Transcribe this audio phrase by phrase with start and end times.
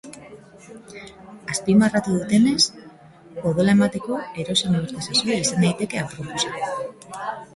[1.55, 2.63] Azpimarratu dutenez,
[3.51, 7.29] odola emateko edozein urte sasoi izan daiteke aproposa.